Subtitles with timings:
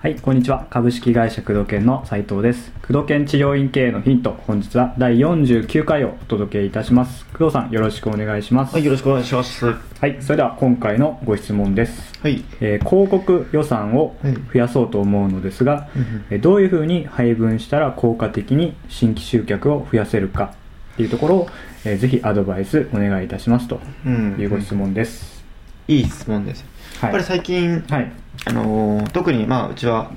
[0.00, 0.66] はい、こんにちは。
[0.70, 2.70] 株式会社工藤研の斉藤です。
[2.86, 7.26] 工藤研治療院経営のヒント、本日は第49回をお届けいたします。
[7.32, 8.74] 工藤さん、よろしくお願いします。
[8.74, 9.66] はい、よろしくお願いします。
[9.66, 12.16] ははい、それでは今回のご質問です。
[12.28, 12.44] い。
[12.60, 20.54] えー広告予算をはい増やそうと思うのですが、うんうんえーどういうふうに配分したら効果的に新規集客を増やせるか
[20.98, 21.48] っていうところを、
[21.84, 25.44] えーぜひアドバイスお願いいたしますとうんいうご質問です。
[25.86, 26.64] いい質問です。
[27.00, 28.12] はいやっぱり最近、はい。
[28.46, 30.10] あのー特にまあうちは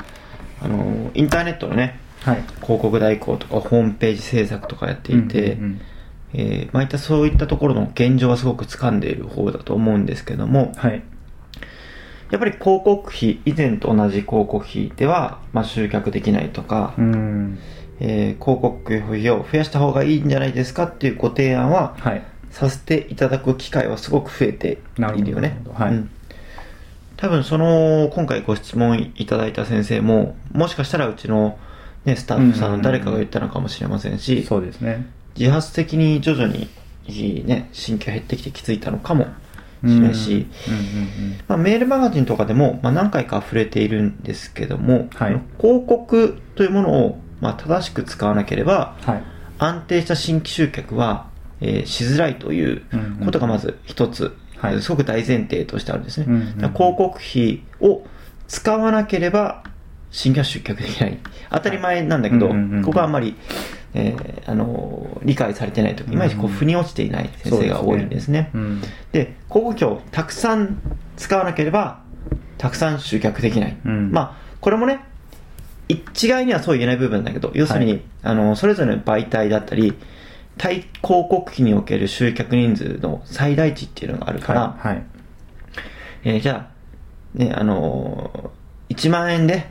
[0.59, 2.41] あのーインターネットのねはい。
[2.63, 5.81] 広告代行とかホームページ制作とかやっていて、うんうん
[6.33, 11.03] えーまあいったそういったところの現状はすごく掴んでいる方だと思うんですけどもうん、はい。
[12.31, 17.59] やっぱり広告費以前と同じ広告費では、まあ、集客できないとか、うん。
[17.99, 22.23] えー広告費を増やした方がいいんじゃないですかっていうご提案ははい。
[22.51, 25.61] させていただく機会はすごく増えているよね。
[25.73, 26.09] はいうん
[27.21, 31.59] 多分その今回ご質問いただいた先生ももしかしたらうちの、
[32.03, 35.05] ね、スタッフさんの誰かが言ったのかもしれませんし、そうですね。
[35.37, 36.67] 自発的に徐々に、
[37.45, 39.27] ね、新規が減ってきて気づいたのかもし
[39.83, 40.47] れないし、
[41.47, 49.23] まあ、メールマガジンとかでも、まあ、何回か触れているんですけども、はい広告というものを、まあ、正しく使わなければはい。
[49.57, 51.27] 安定した新規集客は、
[51.59, 52.83] えーしづらいという
[53.25, 54.81] ことがまず一つ、はい。
[54.81, 56.47] すごく大前提としてあるんですね、うんうんうん。
[56.47, 58.03] だから広告費を
[58.47, 59.63] 使わなければ
[60.11, 61.19] 新規は集客できない。
[61.51, 63.35] 当たり前なんだけど、うんうんうんここはあんまり、
[63.93, 68.81] えーあのー理解されてないといまいちこううんうん腑に落ちていない先生が多いんですね、うん。
[69.11, 70.81] で、広告費をたくさん
[71.17, 72.01] 使わなければ、
[72.57, 73.77] たくさん集客できない。
[73.85, 74.11] うん。
[74.11, 75.01] まあ、これもね、
[75.91, 79.93] 一概にはそう言えない部分だけど、要するに、はいあの、それぞれの媒体だったり、
[80.57, 84.87] 対広告費における集客人数の最大値っていうのがあるから、はい。
[84.87, 85.03] はい。
[86.23, 86.69] えーじゃ
[87.35, 89.69] あ、ね、あのー、1万円で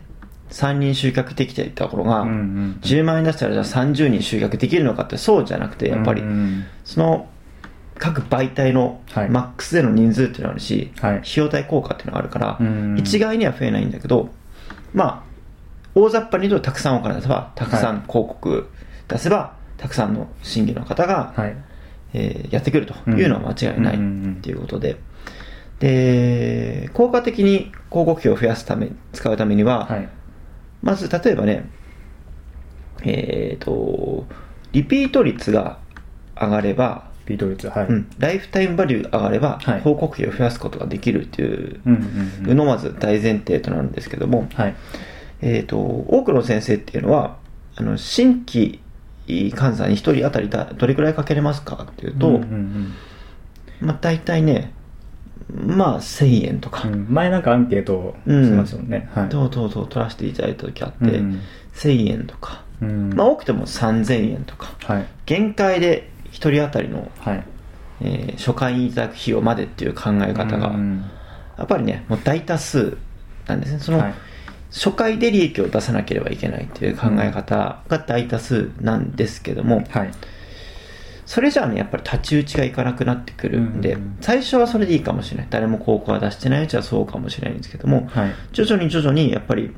[0.50, 7.28] 3人集客できていたところが、うんうん10万円出したらじゃあ30人集客できるのかってそうじゃなくて、やっぱり、うんうんその
[8.00, 9.28] 各媒体のはい。
[9.28, 11.16] マックスでの人数っていうのがあるし、はい。
[11.19, 12.97] 費用対効果っていうのがあるから、うん。
[12.98, 14.30] 一概には増えないんだけど、
[14.94, 15.29] まあ、
[15.95, 18.69] 大雑把に言うとたくさんお金出せば、たくさん広告
[19.09, 21.56] 出せば、たくさんの審議の方が、はい。
[22.12, 24.97] えーやってくるというのは間違いないうんうんうんっていうことで、
[25.78, 30.09] で、効果的に広告費を増やすため、使うためには、はい。
[30.83, 31.71] まず例えばね、
[33.03, 34.27] えっ、と、
[34.72, 35.78] リピート率が
[36.39, 37.87] 上がれば、ビート率、はい。
[37.87, 41.81] うん、ライフタイムバリューが上がれば、はい広告費を増やすことができるっていう
[42.55, 44.75] のまず大前提となるんですけども、はい。
[45.43, 47.39] えっ、と、多くの先生っていうのは、
[47.77, 48.81] あの、新規
[49.55, 52.95] 患者に1人当たりだどれくらいかけれますかっていうと、うんうん
[53.81, 54.75] まあ大体ね、
[55.49, 59.09] まあ1000円とか、うんうん前なんかアンケートをしますよね。
[59.15, 59.28] はい。
[59.31, 61.41] どうどうぞ取らせていただいた時あって、うん
[61.75, 65.07] 1000円とか、うんまあ多くても3000円とか、はい。
[65.25, 67.45] 限界で1人当たりの、はい。
[68.03, 71.05] えー初回にいただく費用までっていう考え方が、うん
[71.57, 72.97] やっぱりね、もう大多数
[73.47, 73.81] なんですね。
[73.81, 74.15] その、はい
[74.70, 80.10] 初回で利益を出さなければいけないという考え方が大多数なんですけども、はい。
[81.26, 85.47] それじゃあね、やっぱり太刀打ちがいかなくなってくるんで、うん最初はそれでいいかもしれない。
[85.48, 88.32] 誰も広告は出してないうちはそうかもしれないんですけども、はい。
[88.53, 89.75] 徐々に徐々にやっぱり、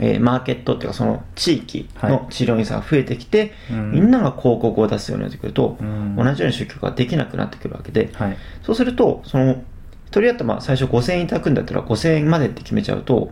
[0.00, 8.36] えーマーケットっていうかその地域の治療院さんが増えてきて、うんみんなが広告を出すようになってくると、うん同じような集客ができなくなってくるわけで、はい。
[8.62, 9.62] そうすると、その、
[10.06, 13.30] 一人当たりまあ最初5000円いただくんだったら5000円までって決めちゃうと、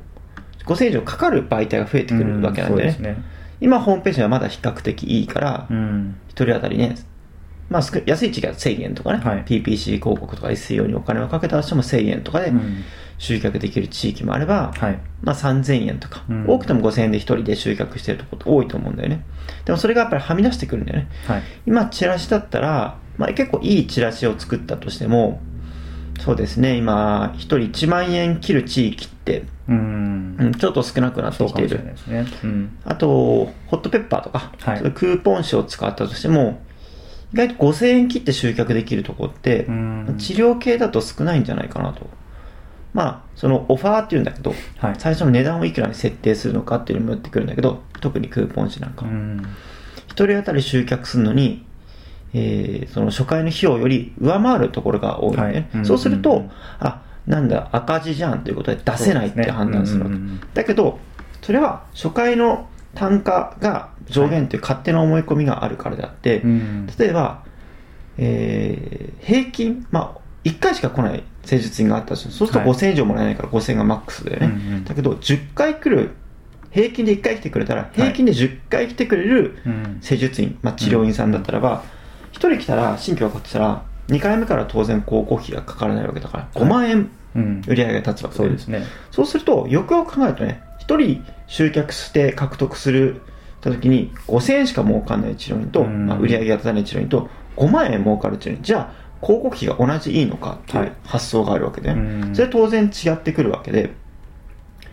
[0.66, 2.82] 5000円以上かかる媒体が増えてくるわけなんでね。
[2.82, 3.16] うんですね。
[3.60, 6.16] 今ホームページはまだ比較的いいから、うん。
[6.28, 6.96] 一人当たりね、
[7.70, 12.84] まあ少安い時期は1000円とかね、はい PPC 広告とか SEO にお金をかけたとしても1000円とかでうん
[13.16, 14.98] 集客できる地域もあれば、はい。
[15.22, 19.24] まあ3000円とか、うん多くても5000円で一人で集客してるところ多いと思うんだよね。
[19.64, 21.08] でもそれがやっぱりはみ出してくるんだよね。
[21.26, 21.42] はい。
[21.66, 25.40] 今チラシだったら、まあ、結構いいチラシを作ったとしても
[26.20, 30.36] そうですね今1人1万円切る地域って、うん。
[30.38, 31.94] うん、ちょっと少なくなってきている。
[32.84, 33.08] あと
[33.66, 34.80] ホットペッパーとか、はい。
[34.92, 36.62] クーポン紙を使ったとしても
[37.32, 40.14] 意外と5000円切って集客できるとこって、うん。
[40.18, 42.08] 治療系だと少ないんじゃないかなと。
[42.92, 44.94] まあそのオファーっていうんだけど、はい。
[44.98, 49.44] 最初の値段をいくらに設定するのかっていうのにもよってくるんだけど特にクーポン紙なんか、うん。
[50.06, 51.66] 一人当たり集客するのに、
[52.34, 55.68] えーその初回の費用より上回るところが多いね、はい。
[55.74, 55.86] うん。
[55.86, 56.36] そうすると、うん。
[56.38, 56.50] うん。
[56.78, 60.16] あなんだ赤字じゃんということで出せないって判断するわけ、ね。
[60.16, 60.98] うんうんうんだけど
[61.42, 67.42] それは初回の単価が上限という勝手な思い込みがあるからであって、うん例えば
[68.16, 72.78] えー平均、まあ、1回しか来ない施術院があったとしてそうするとはい。
[72.78, 76.10] 5000以上もらえないから5000がマックスだよね、うんうんだけど10回来る
[76.70, 79.98] 平均で1回来てくれたら平均で10回来てくれるうん。
[80.00, 81.84] 施術院、まあ、治療院さんだったらば、
[82.32, 87.62] 1人来たら新規分かってたら2回目から当然広告費がかからないわけだから5万円うん。
[87.66, 88.84] 売り上げが立つわけそうですね。
[89.10, 93.20] そうすると、よくよく考えるとね、1人集客して獲得する
[93.60, 96.06] た時に、5000円しか儲かんない治療院と、うん。
[96.06, 100.88] まあ、売り上げが立たない治療院と、5万円儲かる治療院、じゃあ、広告費が同じいいのかっていはい。
[100.88, 102.34] う発想があるわけで、うん。
[102.34, 103.90] それ当然違ってくるわけで、やっ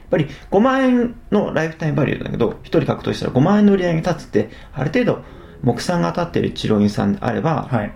[0.09, 5.23] ぱり5万円のライフタイムバリューだけど、1人獲得したら5万円の売り上げが立つって、ある程度、
[5.63, 7.91] 目算が当たっている治療院さんであれば、はい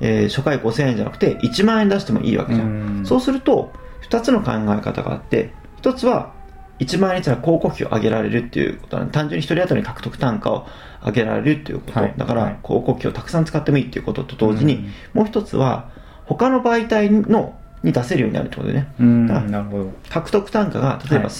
[0.00, 3.06] えー初回5000円じゃなくて1万円出してもいいわけじゃん、うん。
[3.06, 3.72] そうすると
[4.08, 5.52] 2つの考え方があって
[5.82, 6.32] 1つは
[6.78, 10.66] 1万円にしたら広告費を上げられるっていうことなの単純に1人当たり獲得単価を
[11.04, 12.14] 上げられるっていうこと、はい。
[12.16, 12.58] だからはい。
[12.64, 14.92] 広告費をたくさん使ってもいいっていうことと同時に、うん。
[15.14, 15.90] もう1つは
[16.24, 18.92] 他の媒体のに出せるようになるってことでね。
[19.58, 19.92] るほど。
[20.08, 21.34] 獲得単価が例えば、はい。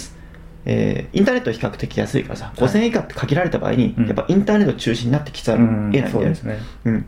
[0.64, 4.06] えーインターネットは比較的安いからさはい5000円以下って限られた場合に、うん。
[4.06, 5.58] やっぱインターネット中心になってきちゃう。
[5.58, 5.66] うん。
[5.66, 6.58] 得ないんだよねそうですね。
[6.84, 7.06] うん、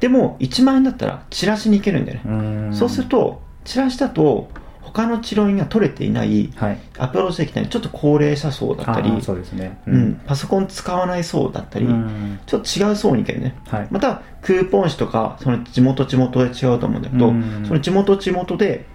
[0.00, 2.32] でも1万円だったらチラシに行けるんだよね、う
[2.70, 2.74] ん。
[2.74, 4.50] そうするとチラシだと
[4.94, 6.78] 他の治療院が取れていないはい。
[6.98, 9.80] アプローチできないちょっと高齢者層だったりそうですね。
[9.86, 12.38] うん、パソコン使わない層だったり、うん。
[12.46, 13.56] ちょっと違う層に行けるね。
[13.66, 13.88] はい。
[13.90, 17.64] またクーポン紙とかその地元地元で違うと思うんだけど、うん。
[17.66, 18.86] その地元地元で、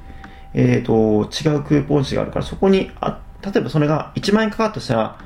[0.53, 5.17] えー、と違うクーポン紙があるからそこにあ例えばそれが1万円かかったとしたら、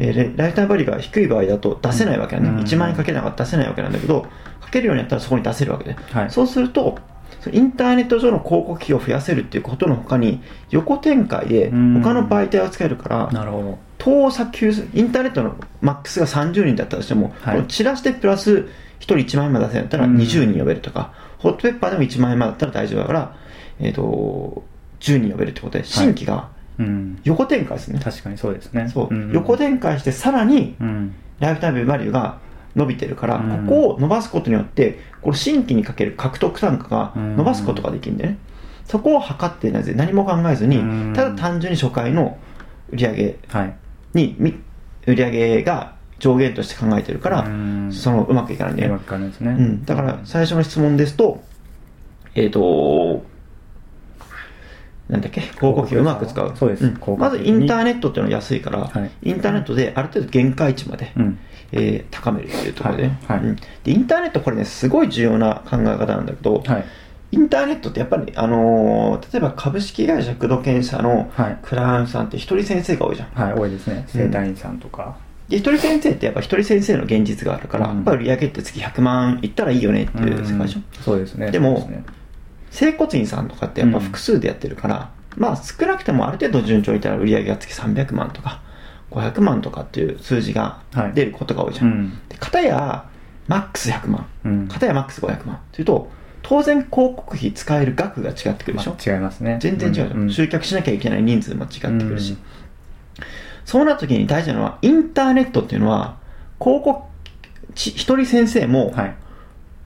[0.00, 2.56] えーレライフタイムバリューが低い場合だと出せないわけだね、うん。
[2.60, 4.22] 1万円かけなかったら出せないわけなんだけど
[4.60, 6.30] かけるようになったらそこに出せるわけで、はい。
[6.30, 6.98] そうすると
[7.52, 12.02] インターネット上の広告費を増やせるっていうことの他に横展開でうん。
[12.02, 13.78] 他の媒体を使えるから、なるほど。
[13.98, 17.66] 遠さ急すインターネットのマックスが30人だったとしても、はい。
[17.66, 18.66] チラシでプラス1
[19.00, 20.16] 人1万円まで出せるんだったらうん。
[20.16, 23.36] 20人呼べるとか、ホットペッパーでも1万円までだったら大丈夫だから、
[23.80, 24.64] えー、と
[25.00, 26.59] 10人呼べるってことで新規がうん
[27.24, 28.88] 横展開ですね、確かにそうですね。
[28.88, 29.14] そう。
[29.14, 29.32] うん。
[29.32, 31.14] 横展開してさらにうん。
[31.38, 32.38] ライフタイムバリューが
[32.76, 33.66] 伸びてるから、うん。
[33.66, 38.38] ここを伸ばすことによってこの新規にかける獲得単価が伸ばすことができるんでね、
[38.84, 39.94] そこを測ってなぜ。
[39.94, 41.12] 何も考えずに、うん。
[41.14, 42.38] ただ単純に初回の
[42.90, 43.76] 売り上げはい。
[45.06, 47.92] 売り上げが上限として考えてるから、うん。
[47.92, 49.50] そのうまくいかないんだよね、わかんないですね。
[49.50, 51.42] うん、だから最初の質問ですと
[52.34, 53.24] えっ、と
[55.10, 55.40] なんだっけ？
[55.40, 56.52] 広告費をうまく使う。
[56.56, 56.84] そうです。
[56.84, 56.88] ん。
[56.90, 59.10] 広告まずインターネットっていうのは安いから、はい。
[59.22, 61.38] インターネットである程度限界値まで、うん。
[61.72, 63.12] えー高めるっていうところで,、はい。
[63.26, 63.40] はい。
[63.40, 63.56] うん。
[63.56, 63.62] で
[63.92, 66.84] インターネットこれねすごい重要な考え方なんだけど、はい。
[67.32, 71.58] インターネットってやっぱり、あのー例えば株式会社工藤研社のはい。
[71.62, 73.28] クライアントさんって一人先生が多いじゃん。
[73.30, 74.04] はい多いですね。
[74.08, 75.16] 生体院さんとか。
[75.48, 77.96] で一人先生ってやっぱ一人先生の現実があるから、うん。
[77.96, 81.02] やっぱり売り上げって月100万いったらいいよねっていう世界でしょ、うん。
[81.04, 81.50] そうですね。
[81.50, 81.88] でも
[82.70, 88.62] 整骨院さんとかってやっぱ複数でやってるから、まあ少なくてもある程度順調にいったら売り上げが月300万とか
[89.10, 91.12] 500万とかっていう数字がはい。
[91.12, 91.84] 出ることが多いじゃ。
[91.84, 91.90] うん。
[91.90, 93.04] んで片や
[93.48, 94.68] マックス100万、うん。
[94.68, 95.60] 片やマックス500万。
[95.72, 96.10] というと
[96.42, 99.58] 当然広告費使える額が違ってくるでしょ、まあ違いますね。
[99.60, 102.38] 全然違うじゃん、ん集客しなきゃいけない人数も違ってくるし、うん。
[103.64, 106.16] そうなった時に大事なのはインターネットっていうのは
[106.58, 107.10] 広告
[107.74, 109.16] ち一人先生も、はい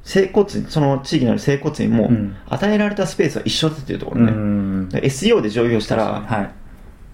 [0.04, 2.36] 整骨院その地域にある整骨院も、うん。
[2.46, 4.88] 与えられたスペースは一緒だっていうとこうろね、ん。
[4.90, 6.42] だから SEO で上場したらは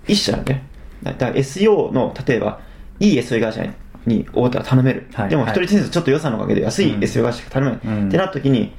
[0.06, 0.12] い。
[0.12, 0.61] 一社なんだよ
[1.02, 2.61] だから SEO の例えば
[2.99, 3.64] いい SEO 会社
[4.06, 5.28] に大手は頼める、はい。
[5.30, 7.00] でも一人先生ちょっと予算のおかげで安いうん。
[7.00, 8.09] SEO 会社が頼めない、うん。
[8.09, 8.73] ってなった時に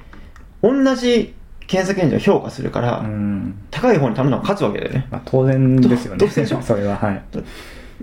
[0.62, 1.34] 同じ
[1.68, 3.56] 検索エンジンを評価するから、うん。
[3.72, 5.08] 高い方に頼むのが勝つわけだよね。
[5.10, 6.28] まあ当然ですよね。
[6.28, 6.98] でしょそれは。
[6.98, 7.24] はい。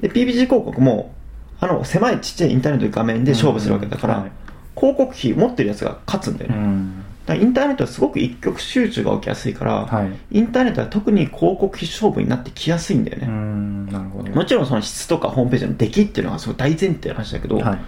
[0.01, 1.13] で PPG 広告も
[1.61, 4.33] あの狭いちっちゃいインターネットの画面で勝負するわけだから、うんはい
[4.79, 7.05] 広告費持ってるやつが勝つんだようね、ん。
[7.27, 10.39] だからインターネットはすごく一極集中が起きやすいから、はい。
[10.39, 14.31] インターネットは特に広告費勝負になってきやすいんだようね、んなるほど。
[14.31, 17.65] もちろんその質とかホームページの出来っていうのがすごい大前提の話だけど、はい。
[17.65, 17.79] だ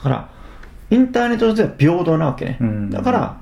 [0.00, 0.30] から
[0.90, 2.90] インターネット上では平等なわけね、うん。
[2.90, 3.40] だから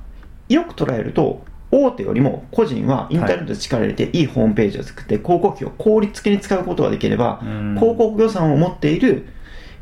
[0.48, 7.74] よく捉えると大手よりも個人はインターネットで力を入れていいホームページを作って広告費を効率的に使うことができれば、うん。
[7.78, 9.28] 広告予算を持っている、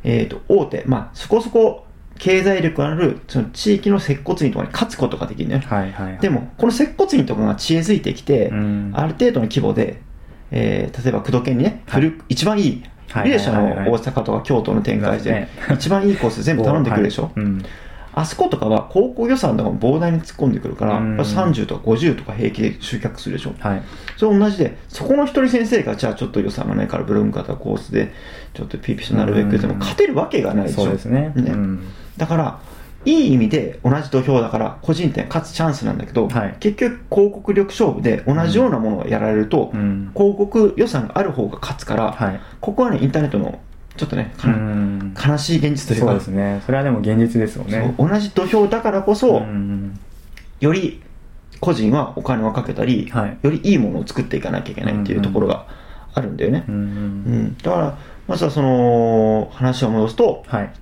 [0.02, 1.84] えー、と大手、まあ、そこそこ
[2.18, 6.18] 経済力のあるその地域の接骨院とかに勝つことができるね、はいはいはい。
[6.21, 8.90] でもこの接骨院とかが知恵づいてきて、うん。
[8.94, 10.00] ある程度の規模で、
[10.50, 12.12] えー例えば工藤県にね、はい。
[12.28, 17.33] 一番いいはいリレー社の大阪とか京都の展開で一番いいコース全部頼んでくるでしょ、はい。
[17.37, 17.64] うん
[18.14, 21.16] あそことかは高校予算とかも膨大に突っ込んでくるから、うん。
[21.16, 23.54] 30とか50とか平気で集客するでしょ。
[23.59, 23.83] はい。
[24.16, 28.12] それ同じで、そこの一人先生が、じゃあちょっと予算がないから、ブログ型コースで、
[28.54, 30.85] ちょっと PPC なるべくでも勝てるわけがないでしょ。
[30.85, 31.33] そうですね。
[31.35, 31.52] ね。
[31.52, 31.83] うん。
[32.16, 32.59] だから、
[33.06, 36.56] いい意味で同じ土俵だから個人店勝つチャンスなんだけど、はい。
[36.61, 40.11] 結局広告力勝負で同じようなものをやられると、うん。
[40.14, 42.40] 広告予算がある方が勝つから、はい。
[42.61, 43.59] ここはねインターネットの
[43.97, 45.15] ちょっとね、かうん。
[45.15, 46.07] 悲しい現実というか。
[46.09, 46.63] そうですね。
[46.67, 47.95] それはでも現実ですよね。
[47.99, 49.99] 同じ土俵だからこそ、ん。
[50.61, 51.01] より
[51.61, 53.39] 個人はお金をかけたり、はい。
[53.43, 55.67] よりいいものを作っていかなきゃいけないっていうところが
[56.13, 57.99] あるんだよね、うんうんだから
[58.29, 60.73] まずはその話を戻すとはい。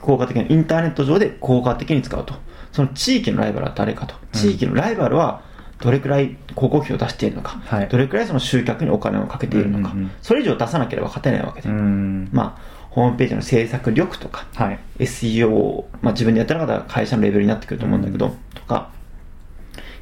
[0.00, 2.34] 効果的なインターネット上で効果的に使うと。
[2.72, 4.14] その地域のライバルは誰かと。
[4.32, 5.42] 地域のライバルは
[5.80, 7.88] どれくらい広告費を出しているのか、はい。
[7.88, 10.10] どれくらいその集客にお金をかけているのか、うんうんうん。
[10.20, 12.28] それ以上出さなければ勝てないわけで、うん。
[12.32, 14.80] まあホームページの制作力とかはい。
[14.98, 18.90] SEO、まあ、自分でやってなかったら会社のレベルになってくると思うんだけど、とか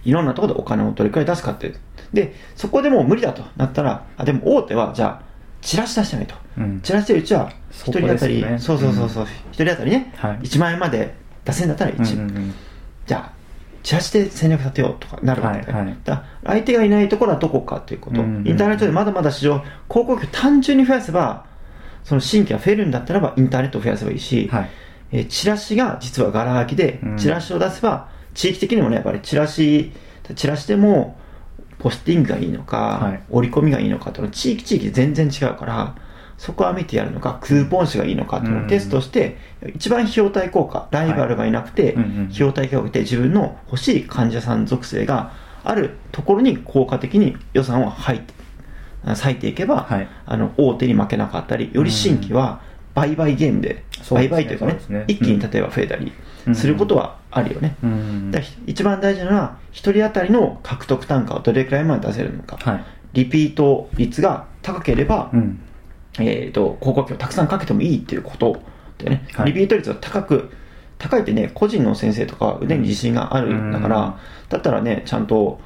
[0.05, 1.77] いろんなところでお金をどれくらい出すかっていう。
[2.13, 5.29] でそこでもう無理だとなったらあでも大手はじゃあ
[5.61, 6.81] チラシ出してないと、うん。
[6.81, 8.59] チラシでうちはそ1人当たり、こですよね。
[8.59, 10.39] そうそうそうそう、一人当たりね、はい。
[10.39, 12.55] 1万円まで出せんだったら1、うんうんうん。
[13.07, 13.38] じゃあ
[13.83, 15.97] チラシで戦略立てようとかなるわけで、はいはい。
[16.45, 18.37] 相手がいないところはどこかということ、うんうん。
[18.39, 21.47] うんインターネットでまだまだ市場広告費を単純に増やせば
[22.05, 24.71] その新規が増えるんだったらばインターネットを増やせばいいし、はい。
[25.13, 27.17] えーチラシが実はガラ空きで、うん。
[27.17, 29.93] チラシを出せば地域的にもねやっぱりチラシ
[30.35, 31.19] チラシでも
[31.79, 33.23] ポスティングがいいのか、はい。
[33.31, 35.95] 折り込みがいいのかっていうのは地域地域で全然違うから
[36.39, 39.37] そこは見てやるのかクーポン紙がいいのかっていうのをテストして、
[39.75, 45.33] 一番費用対効果ライバルがいなくて、うんうん費用対効果で自分の欲しい患者さん属性が
[45.65, 48.35] あるところに効果的に予算を入って
[49.05, 50.09] あ割いていけば、はい。
[50.27, 52.61] あの大手に負けなかったりより新規は
[52.95, 55.05] 売買ゲームで、売買というかねね。
[55.09, 56.13] 一気に例えば増えたり
[56.55, 62.85] することはあるよね、うんだから一番大事なのは1人当たりの獲得単価をどれくらいまで出せるのか、はい。
[63.13, 65.61] リピート率が高ければ、うん
[66.21, 68.61] えー、と広告費をたくさんかけてもいいっていうこと
[68.99, 69.47] でね、はい。
[69.47, 70.51] リピート率が高く
[70.99, 74.15] 高いってね個人の先生とか腕に自信があるんだから、うん。
[74.49, 75.61] だったらねちゃんと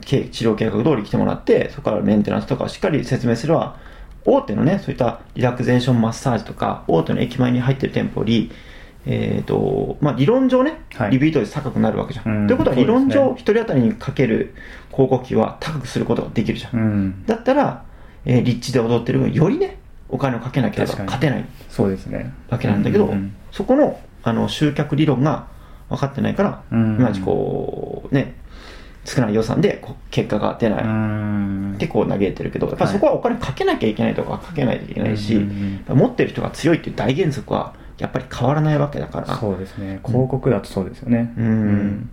[0.00, 3.76] け治療計画通り来てもらってそこからメンテナンスとかをしっかり説明すれば
[4.24, 8.50] 大手のねそういったリラクゼーションマッサージとか大手の駅前に入ってる店舗より
[9.06, 11.10] えーとまあ、理論上ね、はい。
[11.10, 12.42] リピート率高くなるわけじゃん。
[12.42, 12.46] うん。
[12.46, 14.54] ということは、理論上、1人当たりにかける
[14.90, 16.76] 広告費は高くすることができるじゃん。
[16.76, 17.26] うん。
[17.26, 17.84] だったら、
[18.24, 21.44] えー立地で踊ってる分、よりね、お金をかけなければ勝てない。
[21.68, 22.32] そうですね。
[22.48, 25.46] わけなんだけど、うんうんそこのあの集客理論が
[25.88, 26.96] 分かってないから、うん。
[26.96, 28.34] いまいちこう、ね、
[29.04, 29.80] 少ない予算で
[30.10, 30.84] 結果が出ない。
[30.84, 31.78] うん。
[31.78, 35.72] でこう嘆いてるけど、やっぱそこはお金かけなきゃいけないとかかけないといけないし、うんうんうん。
[35.74, 42.10] やっぱ持ってる人が強いっていう大原則はやっぱり変わらないわけだから、そうですね広告だとそうですよねうん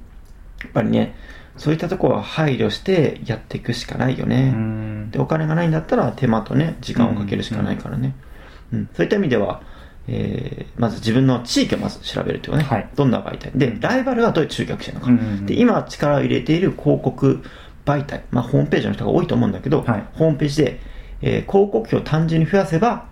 [0.61, 1.15] やっぱりね、
[1.61, 4.49] そういったところは配慮してやっていくしかないようね。
[4.49, 5.11] ん。
[5.11, 8.15] でお金がないんだったら手間とね時間をかけるしかないからね、
[8.73, 8.89] うん。
[8.95, 9.61] そういった意味では、
[10.07, 12.89] えーまず自分の地域をまず調べるというかね、はい。
[12.95, 13.51] どんな媒体。
[13.53, 15.45] でライバルはどういう集客してるのか、うんうんうん。
[15.45, 17.43] で今力を入れている広告
[17.85, 20.03] 媒体、まあ、ホームページの人が多いと思うんだけど、はい。
[20.13, 20.79] ホームページで、
[21.21, 23.05] えー広告費を単純に増やせば、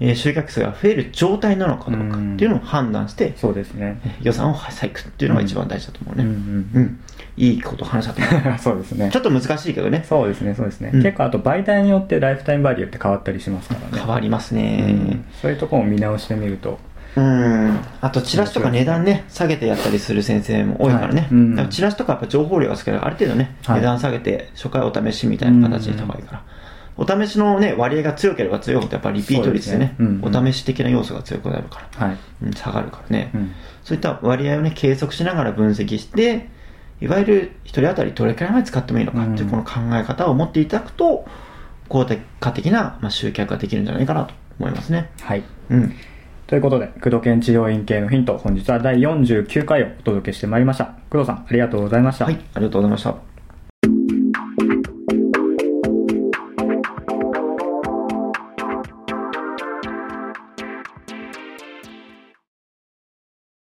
[0.00, 4.00] えー集客数が増える状態なのかどうかっていうのを判断して、そうですね。
[4.04, 6.34] えー予算を割くっていうのが一番大事だと思うね、ううん
[6.82, 7.00] ん
[7.36, 9.10] いいこと話した そうですね。
[9.12, 10.04] ちょっと難しいけどね。
[10.08, 10.90] そうですねそうですね。
[10.94, 11.02] うん。
[11.02, 13.98] 結構あと媒体によってライフタイムバリューって変わったりしますからね。
[13.98, 15.24] 変わりますうね、ん。
[15.42, 16.78] そういうところも見直してみると。
[17.16, 17.78] うん。
[18.00, 23.00] あとチラシとか値段ね下げてやったりする先生も多いからね、はいうんチラシとかやっぱ情報量が少ない。
[23.00, 23.76] からある程度ね、はい。
[23.76, 26.42] 値段下げて初回お試しみたいな形にした方がいいから、
[26.96, 30.06] お試しのね割合が強ければ強いほどやっぱりリピート率でねねうん。
[30.22, 30.36] うん。
[30.36, 32.16] お試し的な要素が強くなるから、はい。
[32.44, 33.52] うん、下がるからね、うん。
[33.82, 36.48] そういった割合をね計測しながら分析して
[37.04, 41.26] いわゆる1人当たりどれくらいまで使ってもいいのかっていうこの考え方を持っていただくと
[41.88, 42.06] 効
[42.40, 45.10] 果的な、まあ、集客ができるんじゃないかなと思いますね。
[45.20, 45.44] はい。
[45.70, 45.94] うん。
[46.46, 50.96] ということで、工藤研治療院系のヒント、本日は第49回をお届けしてまいりました。
[51.10, 52.26] 工藤さん、ありがとうございました。
[52.26, 53.33] はいありがとうございました